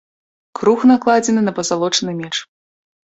Круг 0.59 0.79
накладзены 0.91 1.41
на 1.49 1.53
пазалочаны 1.59 2.17
меч. 2.23 2.35